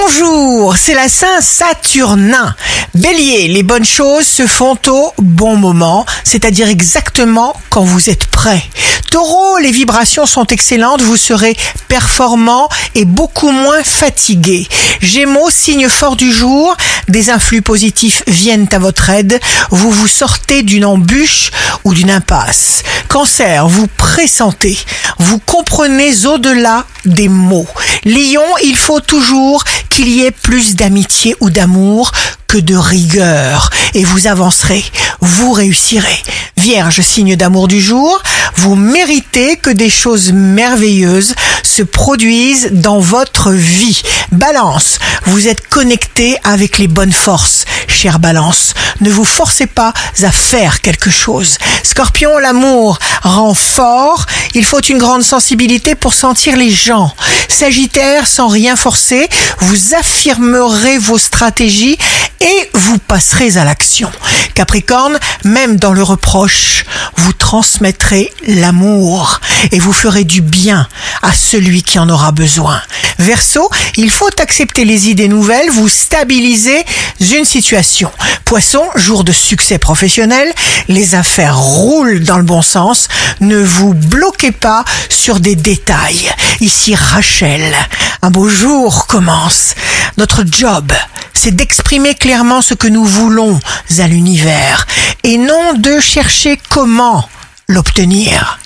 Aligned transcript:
Bonjour, 0.00 0.76
c'est 0.76 0.94
la 0.94 1.08
Saint-Saturnin. 1.08 2.54
Bélier, 2.94 3.48
les 3.48 3.62
bonnes 3.62 3.84
choses 3.84 4.26
se 4.26 4.46
font 4.46 4.78
au 4.86 5.12
bon 5.18 5.56
moment, 5.56 6.06
c'est-à-dire 6.24 6.68
exactement 6.68 7.54
quand 7.68 7.82
vous 7.82 8.08
êtes 8.08 8.26
prêt. 8.26 8.62
Taureau, 9.10 9.58
les 9.58 9.70
vibrations 9.70 10.26
sont 10.26 10.46
excellentes, 10.46 11.00
vous 11.00 11.16
serez 11.16 11.56
performant 11.88 12.68
et 12.94 13.04
beaucoup 13.04 13.50
moins 13.50 13.82
fatigué. 13.82 14.68
Gémeaux, 15.00 15.50
signe 15.50 15.88
fort 15.88 16.16
du 16.16 16.32
jour, 16.32 16.76
des 17.08 17.30
influx 17.30 17.62
positifs 17.62 18.22
viennent 18.26 18.68
à 18.72 18.78
votre 18.78 19.10
aide, 19.10 19.40
vous 19.70 19.90
vous 19.90 20.08
sortez 20.08 20.62
d'une 20.62 20.84
embûche 20.84 21.50
ou 21.84 21.94
d'une 21.94 22.10
impasse. 22.10 22.82
Cancer, 23.08 23.66
vous 23.66 23.86
pressentez, 23.86 24.78
vous 25.18 25.38
comprenez 25.38 26.26
au-delà 26.26 26.84
des 27.04 27.28
mots. 27.28 27.66
Lion, 28.04 28.44
il 28.62 28.76
faut 28.76 29.00
toujours 29.00 29.64
qu'il 29.98 30.10
y 30.10 30.24
ait 30.24 30.30
plus 30.30 30.76
d'amitié 30.76 31.34
ou 31.40 31.50
d'amour 31.50 32.12
que 32.46 32.56
de 32.56 32.76
rigueur 32.76 33.68
et 33.94 34.04
vous 34.04 34.28
avancerez, 34.28 34.84
vous 35.20 35.50
réussirez. 35.50 36.22
Vierge, 36.56 37.00
signe 37.00 37.34
d'amour 37.34 37.66
du 37.66 37.80
jour, 37.80 38.22
vous 38.54 38.76
méritez 38.76 39.56
que 39.56 39.70
des 39.70 39.90
choses 39.90 40.30
merveilleuses 40.32 41.34
se 41.64 41.82
produisent 41.82 42.68
dans 42.70 43.00
votre 43.00 43.50
vie. 43.50 44.00
Balance, 44.30 45.00
vous 45.26 45.48
êtes 45.48 45.66
connecté 45.66 46.36
avec 46.44 46.78
les 46.78 46.86
bonnes 46.86 47.12
forces. 47.12 47.64
Chère 47.88 48.20
Balance, 48.20 48.74
ne 49.00 49.10
vous 49.10 49.24
forcez 49.24 49.66
pas 49.66 49.92
à 50.22 50.30
faire 50.30 50.80
quelque 50.80 51.10
chose. 51.10 51.58
Scorpion, 51.82 52.38
l'amour 52.38 53.00
rend 53.22 53.54
fort. 53.54 54.26
Il 54.58 54.64
faut 54.64 54.80
une 54.80 54.98
grande 54.98 55.22
sensibilité 55.22 55.94
pour 55.94 56.14
sentir 56.14 56.56
les 56.56 56.68
gens. 56.68 57.14
Sagittaire, 57.46 58.26
sans 58.26 58.48
rien 58.48 58.74
forcer, 58.74 59.28
vous 59.60 59.94
affirmerez 59.94 60.98
vos 60.98 61.16
stratégies 61.16 61.96
et 62.40 62.70
vous 62.74 62.98
passerez 62.98 63.56
à 63.56 63.62
l'action. 63.62 64.10
Capricorne, 64.54 65.20
même 65.44 65.76
dans 65.76 65.92
le 65.92 66.02
reproche, 66.02 66.84
vous 67.18 67.32
transmettrez 67.32 68.32
l'amour 68.48 69.40
et 69.72 69.78
vous 69.78 69.92
ferez 69.92 70.24
du 70.24 70.40
bien 70.40 70.86
à 71.22 71.32
celui 71.32 71.82
qui 71.82 71.98
en 71.98 72.08
aura 72.08 72.32
besoin. 72.32 72.80
Verseau, 73.18 73.68
il 73.96 74.10
faut 74.10 74.30
accepter 74.38 74.84
les 74.84 75.08
idées 75.08 75.28
nouvelles, 75.28 75.70
vous 75.70 75.88
stabilisez 75.88 76.84
une 77.20 77.44
situation. 77.44 78.10
Poisson, 78.44 78.84
jour 78.94 79.24
de 79.24 79.32
succès 79.32 79.78
professionnel, 79.78 80.52
les 80.88 81.14
affaires 81.14 81.58
roulent 81.58 82.20
dans 82.20 82.38
le 82.38 82.44
bon 82.44 82.62
sens, 82.62 83.08
ne 83.40 83.58
vous 83.58 83.94
bloquez 83.94 84.52
pas 84.52 84.84
sur 85.08 85.40
des 85.40 85.56
détails. 85.56 86.30
Ici 86.60 86.94
Rachel, 86.94 87.74
un 88.22 88.30
beau 88.30 88.48
jour 88.48 89.06
commence. 89.06 89.74
Notre 90.16 90.44
job, 90.50 90.92
c'est 91.34 91.54
d'exprimer 91.54 92.14
clairement 92.14 92.62
ce 92.62 92.74
que 92.74 92.88
nous 92.88 93.04
voulons 93.04 93.60
à 93.98 94.06
l'univers 94.06 94.86
et 95.24 95.38
non 95.38 95.74
de 95.74 96.00
chercher 96.00 96.58
comment 96.68 97.28
l'obtenir. 97.68 98.58